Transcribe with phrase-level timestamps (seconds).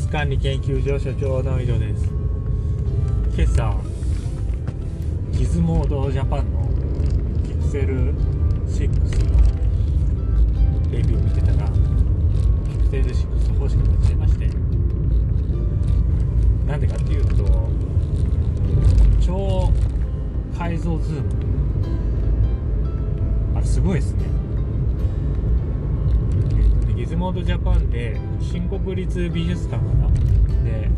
[0.00, 2.08] ス管理研究所所長の井戸です。
[3.36, 3.76] 今朝
[5.32, 6.66] ギズモードジャパンの
[7.46, 8.14] ピクセル
[8.66, 8.88] 6
[9.30, 9.40] の
[10.90, 14.46] レビュー見てたらピクセル6欲しくなっちゃいまして
[16.66, 17.68] なんでかっていうと
[19.20, 19.70] 超
[20.56, 21.28] 解像ズーム。
[23.54, 24.24] あれすごいですね。
[27.30, 30.08] モードジャパンで新国立美術館かな？
[30.64, 30.90] で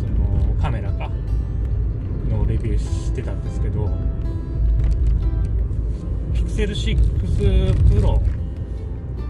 [0.00, 1.08] そのカメラか？
[2.28, 3.88] のレビューしてたんですけど
[6.34, 8.20] ピクセル6プロ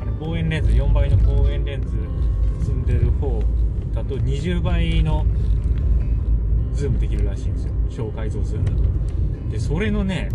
[0.01, 1.91] あれ望遠レンズ4倍の望遠レンズ
[2.61, 3.43] 積んでる方
[3.93, 5.27] だと20倍の
[6.73, 7.75] ズームできるらしいんですよ。
[7.91, 9.51] 超解像ズーム。
[9.53, 10.31] でそれのね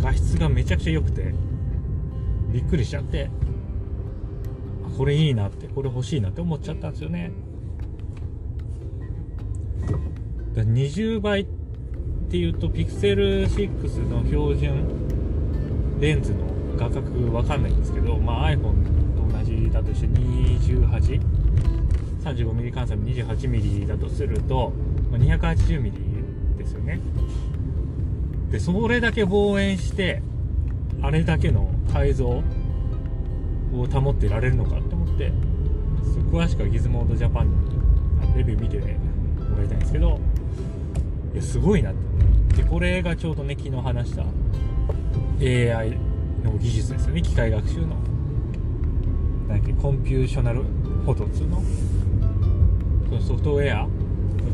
[0.00, 1.34] 画質がめちゃくちゃ良くて
[2.52, 3.28] びっくりしちゃって。
[4.96, 7.32] これいいなってこれ欲しいなって思っちゃったんですよね
[10.54, 11.46] だ20倍っ
[12.30, 16.38] ていうとピクセル6の標準レンズの
[16.76, 24.72] 画角わかんないんですけど、まあ、iPhone と同じだとして 28?35mm 換算 28mm だとすると、
[25.10, 26.98] 280mm ですよね
[28.50, 30.22] でそれだけ望遠して
[31.00, 32.42] あれだけの解像
[33.74, 35.32] を保ってられるのかって思って
[36.30, 37.54] 詳しくはギズモードジャパンに
[38.36, 40.20] レビュー見てもらいたいんですけど
[41.32, 42.12] いやすごいなって
[42.56, 44.22] でこれがちょうどね昨日話した
[45.40, 45.98] AI
[46.44, 47.22] の技術ですよね。
[47.22, 47.96] 機械学習の。
[49.48, 51.62] なんだっけコンピューショナルフォト2の
[53.08, 53.88] そのソフトウェアの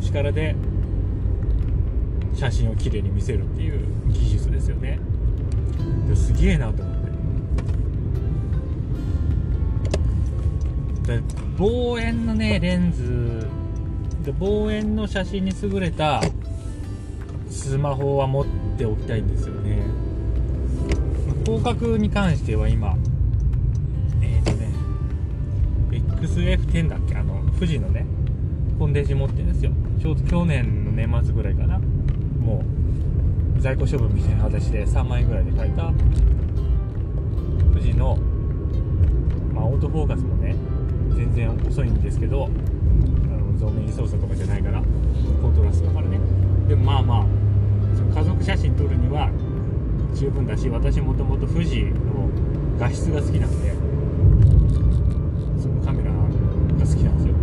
[0.02, 0.56] 力で
[2.34, 4.98] 写真をきれいに見せるっていう技術ですよね。
[6.08, 6.97] ですげえなと思って。
[11.08, 11.22] で
[11.56, 13.48] 望遠のねレンズ。
[14.24, 16.20] で望遠の写真に優れた
[17.48, 18.46] スマホは持っ
[18.76, 19.82] ておきたいんですよね。
[21.46, 22.94] 広角に関しては今
[24.20, 24.68] えっ、ー、とね
[25.90, 27.16] XF10 だっけ？
[27.16, 28.04] あの富士のね
[28.78, 29.72] コンデジ持ってるんですよ。
[29.98, 31.78] ちょうど去年の年末ぐらいかな。
[31.78, 32.62] も
[33.56, 35.90] う在庫処分みたいな形で3万円ぐらいで買えた。
[37.72, 38.18] 富士の
[39.54, 40.67] まあオートフォーカスもね全
[41.38, 44.82] 然遅いんですけどあの増面操作とかじゃないから
[45.40, 46.18] コントラストだからね。
[46.66, 47.26] でもまあまあ
[47.96, 49.30] その家族写真撮るには
[50.14, 52.28] 十分だし私もともと富士の
[52.78, 53.72] 画質が好きなんで
[55.62, 56.28] そのカメラが好
[56.94, 57.34] きなんですよ。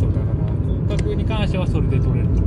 [0.00, 0.34] そうだから
[0.88, 2.28] 広角に関してはそれで撮れる。
[2.28, 2.40] と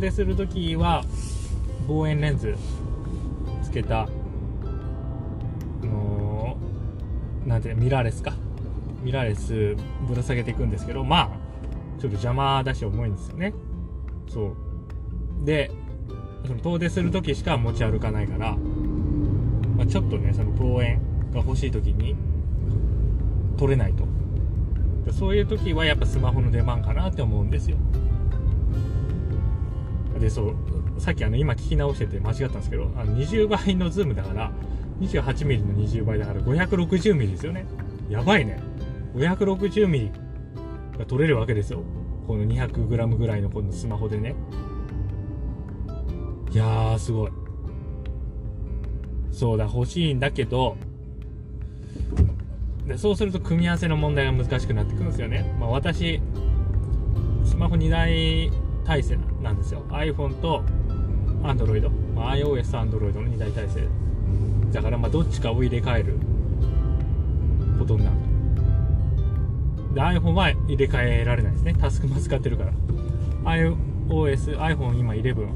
[0.00, 1.04] 出するときは
[1.86, 2.56] 望遠レンズ
[3.62, 4.06] つけたあ
[5.84, 8.34] のーなんてミラーレスか。
[9.02, 11.30] ミラーレスぶら下げていくんですけどまあ
[11.98, 13.54] ちょっと邪魔だし重いんですよね。
[14.28, 15.44] そう。
[15.44, 15.70] で
[16.46, 18.56] その遠出するときしか持ち歩かないから、
[19.76, 21.00] まあ、ちょっとねその望遠
[21.32, 22.14] が欲しいときに
[23.56, 24.04] 取れないと。
[25.12, 27.78] そういう時はやっぱスマホの出番かなって思うんですよ。
[30.20, 30.54] でそう
[30.98, 34.52] さっきあの今聞き直してて間違ったんですけどあの20倍のズームだから
[35.00, 37.64] 28mm の20倍だから 560mm ですよね。
[38.10, 38.60] やばいね。
[39.14, 41.82] 560mm が撮れるわけですよ。
[42.26, 44.34] この 200g ぐらいのこのスマホでね。
[46.52, 47.30] いやーすごい。
[49.32, 50.76] そうだ欲しいんだけど
[52.86, 56.20] でそうすると組み合わせの問題が難しくなってくるんですよね、まあ、私
[57.44, 58.50] スマホ2台
[58.84, 59.82] 体制なんなんですよ。
[59.90, 60.62] iPhone と
[61.42, 63.88] Android、まあ、iOS と Android の2台体制。
[64.72, 66.18] だからまあどっちかを入れ替える
[67.90, 68.16] どんなる。
[69.94, 71.74] で iPhone は入れ替えられないですね。
[71.74, 72.72] タスクも使ってるから。
[73.44, 75.48] iOS、iPhone 今11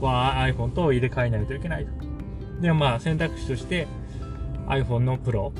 [0.00, 1.92] は iPhone と入れ替えないといけないと。
[2.62, 3.86] で、まあ選択肢として
[4.66, 5.52] iPhone のプロ、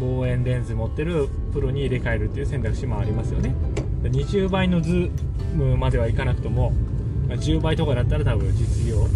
[0.00, 3.54] 望遠レンズ持ってるプロに入れ替えるっていう選択肢もありますよね。
[4.02, 5.10] 20倍のズ
[5.54, 6.72] まではいかなくとも、
[7.28, 9.06] 10倍とかだったら多分実用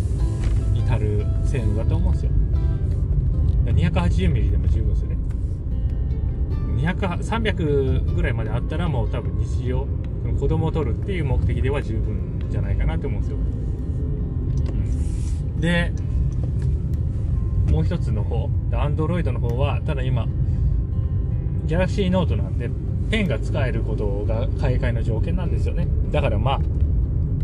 [0.73, 2.33] に足る性能だと思うんですよ。
[3.67, 5.17] 280mm でも十分ですよね。
[6.81, 9.87] 200 300ぐらいまであったらもう多分日常
[10.39, 13.39] 子供を取るっていう目的では十分じゃないかなと思うんですよ、
[15.55, 15.93] うん、で
[17.71, 20.27] もう一つの方 Android の方はただ今
[21.71, 22.69] Galaxy Note なんで
[23.11, 25.87] ペンが使えることが買い替えの条件なんですよね。
[26.11, 26.61] だからまあ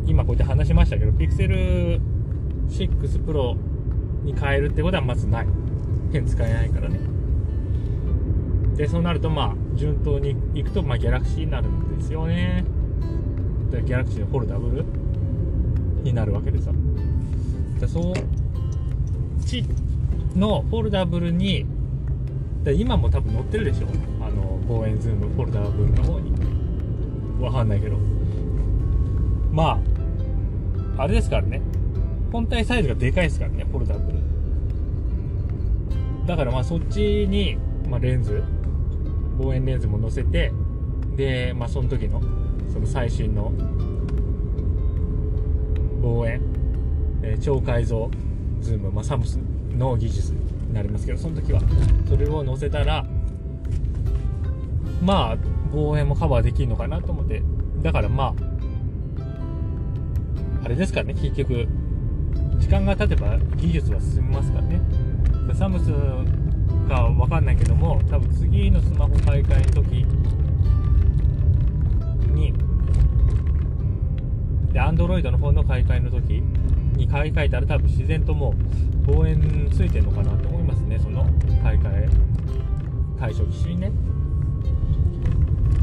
[0.06, 2.00] 今こうやって話しましたけど Pixel
[2.69, 3.56] 6 Pro
[4.25, 5.46] に変えるってことはまずない。
[6.12, 6.99] ペン使えないからね。
[8.76, 12.64] でそうなるとまあ順当にいくとまあギャラクシーになるんですよね。
[13.70, 14.84] でギャラクシーのフォルダブル
[16.02, 16.73] になるわけでさ
[17.81, 18.14] でそっ
[19.44, 19.64] ち
[20.34, 21.67] のフォルダブルに
[22.64, 23.87] で今も多分載ってるでしょ。
[24.68, 26.32] 望遠ズームフォルダブルの方に。
[27.40, 27.96] わかんないけど。
[29.52, 29.80] ま
[30.96, 31.60] ああれですからね。
[32.32, 34.18] 本体サイズがでかいですからねフォルダブル
[36.26, 37.56] だからまあそっちに、
[37.88, 38.42] まあ、レンズ。
[39.38, 40.52] 望遠レンズも載せて
[41.14, 42.20] で、まあ、その時の
[42.72, 43.52] その最新の
[46.02, 46.40] 望遠、
[47.22, 48.10] えー、超解像
[48.60, 49.38] ズーム、まあ、サムスン
[49.72, 51.60] の技術になりますけどその時は。
[52.08, 53.04] それを載せたら
[55.06, 55.36] まあ
[55.72, 57.40] 望遠もカバーできるのかなと思って。
[57.82, 58.34] だからまあ
[60.64, 61.14] あれですからね。
[61.14, 61.68] 結局
[62.58, 64.80] 時間が経てば技術は進みますからね。
[65.54, 70.04] サムスンかわかんないけども多分次のスマホ買い替えの時
[72.34, 72.52] に
[74.72, 76.42] で Android の方の買い替えの時
[76.96, 78.56] に買い替えたら多分自然とも
[79.06, 80.98] う望遠ついてるのかなと思いますね。
[80.98, 81.24] その
[81.62, 82.08] 買い替え
[83.20, 83.92] 対象機種にね。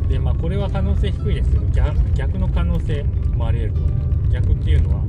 [0.07, 3.03] でまあこれは可能性低いですけど逆逆の可能性
[3.35, 4.03] もあり得ると。
[4.33, 5.03] 逆っていうのは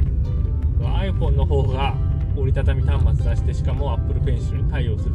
[1.02, 1.94] iPhone の方が
[2.36, 5.14] 折りたたみ端末出してしかも Apple Pencil に対応する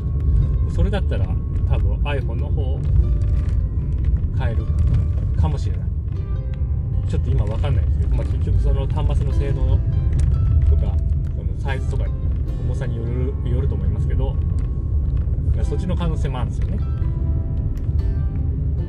[0.67, 0.75] と。
[0.75, 2.79] それだったら多分 iPhone の方を
[4.37, 4.65] 変える
[5.39, 5.89] かもしれない。
[7.07, 9.79] ちょっと今分かんないですけど、まあ、結局その端末の性能
[10.69, 10.95] とか
[11.35, 12.05] そのサイズとか
[12.61, 14.35] 重さによるよると思いますけど
[15.63, 16.98] そっちの可能性もあるんですよね。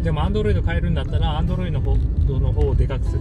[0.02, 1.96] でも Android 変えるんだったら Android の方
[2.40, 3.20] の方をでかくする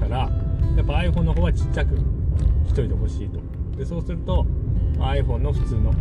[0.00, 0.30] から
[0.76, 1.96] やっぱ iPhone の方はちっちゃく
[2.66, 3.40] しといてほしいと。
[3.76, 4.44] でそうすると
[4.98, 5.92] iPhone の普通の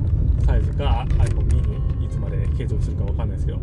[0.46, 3.60] サイズか iPhone mini いつまで継続するか分かんないですけど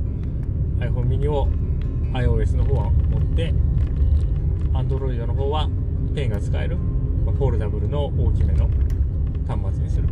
[0.79, 1.49] iPhone mini を
[2.12, 3.53] iOS の方は持って
[4.73, 5.69] Android の方は
[6.15, 8.69] ペンが使える、まあ、フォルダブルの大きめの
[9.49, 10.09] 端末にする。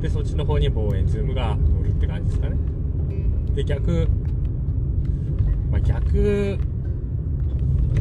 [0.00, 2.56] でそっちの方に望遠ズームが乗るって感じですかね。
[3.54, 4.08] で逆
[5.70, 6.58] まあ逆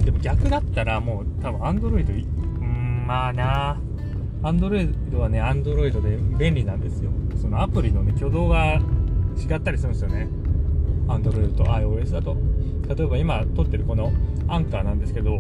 [0.04, 2.26] でも逆だったらもう多分 Android
[2.62, 3.80] うんまあな
[4.44, 7.12] アンドロイドはね、アンドロイドで便利なんですよ。
[7.42, 8.80] そのアプリのね、挙動が
[9.36, 10.30] 違ったりするんですよね。
[11.08, 12.38] アンドロイドと iOS だと。
[12.96, 14.12] 例えば今撮ってるこの
[14.48, 15.40] アンカーなんですけど、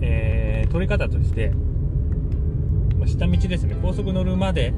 [0.00, 1.52] えー、撮り方として、
[2.98, 4.72] ま下道ですね、高速乗るまで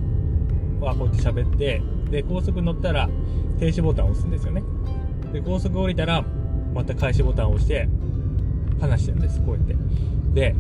[0.81, 3.09] はこうやって喋って、で、高速乗ったら
[3.59, 4.63] 停止ボタンを押すんですよね。
[5.33, 6.25] で、高速降りたら、
[6.75, 7.89] また開始ボタンを押して
[8.81, 9.77] 話してるんです、こうやって。
[10.35, 10.55] で、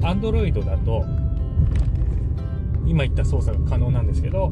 [0.00, 1.04] Android だと、
[2.90, 4.50] 今言った操作が可能なんですけど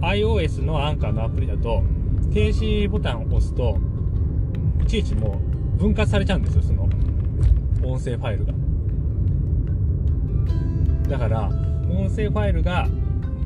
[0.00, 1.82] iOS のアンカーのアプリだと
[2.32, 3.78] 停止ボタンを押すと
[4.82, 5.40] いちいちも
[5.76, 6.84] う分割されちゃうんですよその
[7.82, 8.52] 音声ファイルが
[11.08, 11.48] だから
[11.90, 12.86] 音声ファイルが、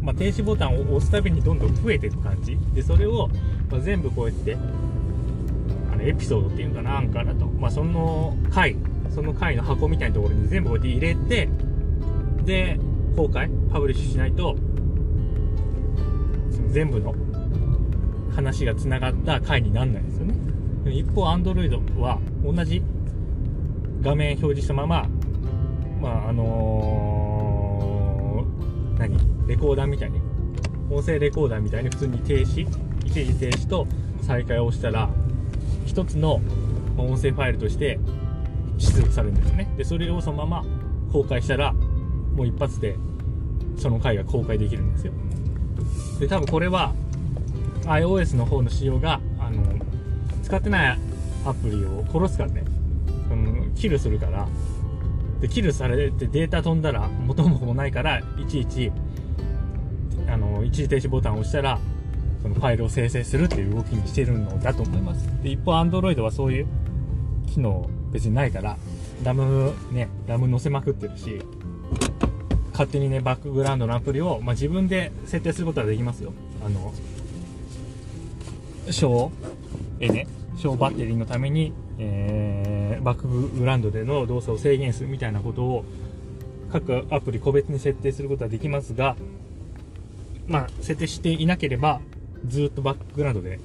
[0.02, 3.30] まあ、停止ボタンを押すたびにどんどん増えていく感じでそれを、
[3.70, 4.58] まあ、全部こうやって
[6.04, 8.76] エピソードっていうかなアンカーだと、まあ、その回
[9.14, 11.48] その回の箱みたいなところに全部こうやって入れて
[12.44, 12.80] で
[13.16, 14.56] 公開パブリッシュしないと
[16.50, 17.14] その全部の
[18.34, 20.34] 話がつながった回にならないですよね。
[20.90, 22.82] 一方 Android は同じ
[24.00, 25.06] 画面表示したまま
[26.00, 29.32] まああのー、何？
[29.46, 30.20] レコーダーみたいに
[30.90, 32.66] 音声レコーダーみたいに普通に停止
[33.04, 33.86] 一時停止と
[34.22, 35.10] 再開をしたら
[35.92, 36.40] 一つの
[36.96, 38.00] 音声ファイルとして
[38.78, 39.74] 出力されるんですよね。
[39.76, 40.64] でそれをそのまま
[41.12, 42.96] 公開したらもう一発で
[43.76, 45.12] その回が公開できるんですよ。
[46.18, 46.94] で多分これは
[47.84, 49.62] iOS の方の仕様があの
[50.42, 50.98] 使ってない
[51.44, 52.64] アプリを殺すからね、
[53.30, 54.48] うん、キルするから。
[55.42, 58.90] でキルされてデータ飛んだら元も子もないからいちいち
[60.26, 61.78] あの一時停止ボタンを押したら
[62.42, 65.28] そのファイルを生成するっていう動きにしてるのだと思います。
[65.42, 66.66] で一方 Android はそういう
[67.46, 68.76] 機能別にないから
[69.22, 71.40] ラムねラム載せまくってるし
[72.72, 76.32] 勝手にねバックグラウンドのアプリを、まあ、自分で設定することはできますよ。
[76.64, 76.92] あの
[78.90, 79.30] 小
[80.00, 85.84] えね小バッテリーのためにえー、バックグラウンドでの動作を制限するみたいなことを
[86.72, 89.16] 各アプリ個別に設定することはできますが、
[90.46, 92.00] まあ、設定していなければ
[92.46, 93.60] ずっとバックグラウンドで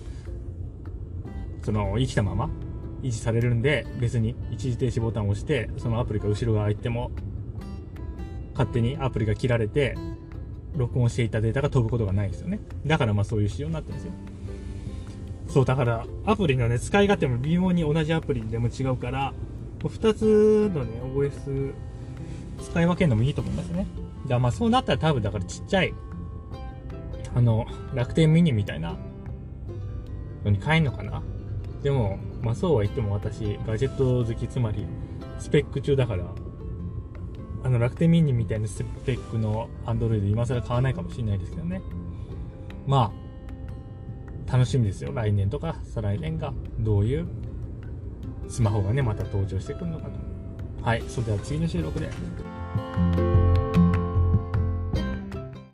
[1.64, 2.50] その生きたまま
[3.04, 7.12] 維持されるんで別に一時停止ボタンを押してそのアプリが後ろ側行っても
[8.54, 9.96] 勝手にアプリが切られて
[10.76, 14.14] 録音していたデータが飛ぶことがないですよねだからまあそういう仕様になってるんですよ
[15.50, 19.34] そう、だから、アプリのね、使い勝手も微妙に同じアプリでも違うから、
[19.80, 21.74] 2つのね、OS
[22.62, 23.88] 使い分けるのもいいと思いますね。
[24.24, 25.94] だからまあそうなったら多分だからちっちゃい、
[27.36, 28.98] あの、楽天ミニみたいな
[30.44, 31.22] のに変えんのかな？
[31.84, 34.86] でも、まあそうは言っても私、ガジェット好き、つまり、
[35.40, 36.26] スペック中だから、
[37.64, 41.82] あの楽天ミニみたいなスペックの Android 今更買わないかもしれないですけどね。
[42.86, 43.12] ま
[44.48, 45.12] あ、楽しみですよ。
[45.14, 47.28] 来年とか再来年がどういう
[48.48, 50.12] スマホがね、また登場してくるのかと。
[50.82, 51.04] はい。
[51.08, 52.10] それでは次の収録で。